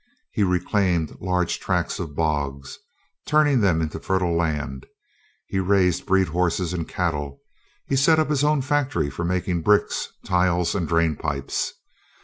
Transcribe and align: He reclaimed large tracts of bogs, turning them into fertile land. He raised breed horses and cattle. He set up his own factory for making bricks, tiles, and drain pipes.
He 0.31 0.41
reclaimed 0.41 1.15
large 1.21 1.59
tracts 1.59 1.99
of 1.99 2.15
bogs, 2.15 2.79
turning 3.27 3.61
them 3.61 3.81
into 3.83 3.99
fertile 3.99 4.35
land. 4.35 4.87
He 5.45 5.59
raised 5.59 6.07
breed 6.07 6.29
horses 6.29 6.73
and 6.73 6.89
cattle. 6.89 7.39
He 7.85 7.95
set 7.95 8.17
up 8.17 8.31
his 8.31 8.43
own 8.43 8.63
factory 8.63 9.11
for 9.11 9.23
making 9.23 9.61
bricks, 9.61 10.07
tiles, 10.25 10.73
and 10.73 10.87
drain 10.87 11.17
pipes. 11.17 11.73